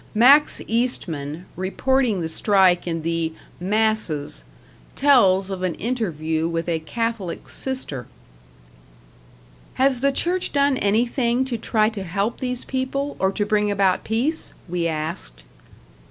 [0.15, 4.43] Max Eastman, reporting the strike in the "Masses",
[4.95, 8.07] tells of an interview with a Catholic sister.
[9.75, 14.03] "Has the Church done anything to try to help these people, or to bring about
[14.03, 15.43] peace?" we asked.